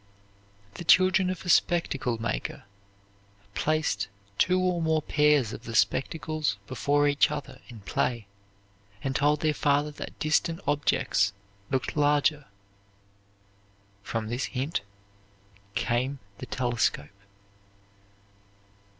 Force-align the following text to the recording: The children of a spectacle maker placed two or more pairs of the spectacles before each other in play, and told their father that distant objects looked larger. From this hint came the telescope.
The 0.73 0.83
children 0.83 1.29
of 1.29 1.45
a 1.45 1.49
spectacle 1.49 2.19
maker 2.19 2.63
placed 3.53 4.07
two 4.39 4.59
or 4.59 4.81
more 4.81 5.03
pairs 5.03 5.53
of 5.53 5.65
the 5.65 5.75
spectacles 5.75 6.57
before 6.65 7.07
each 7.07 7.29
other 7.29 7.59
in 7.69 7.81
play, 7.81 8.25
and 9.03 9.15
told 9.15 9.41
their 9.41 9.53
father 9.53 9.91
that 9.91 10.17
distant 10.17 10.59
objects 10.65 11.33
looked 11.69 11.95
larger. 11.95 12.45
From 14.01 14.29
this 14.29 14.45
hint 14.45 14.81
came 15.75 16.17
the 16.39 16.47
telescope. 16.47 17.07